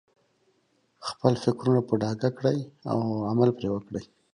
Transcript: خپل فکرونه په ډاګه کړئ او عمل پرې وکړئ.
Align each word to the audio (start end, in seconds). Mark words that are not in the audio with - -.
خپل 1.07 1.33
فکرونه 1.43 1.79
په 1.87 1.93
ډاګه 2.01 2.29
کړئ 2.37 2.59
او 2.91 2.99
عمل 3.31 3.49
پرې 3.57 3.69
وکړئ. 3.71 4.05